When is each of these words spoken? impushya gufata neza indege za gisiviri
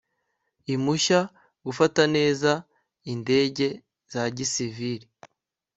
impushya 0.73 1.19
gufata 1.65 2.01
neza 2.15 2.51
indege 3.13 3.67
za 4.11 4.23
gisiviri 4.35 5.07